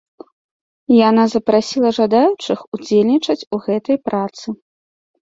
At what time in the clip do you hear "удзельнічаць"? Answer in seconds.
2.79-3.37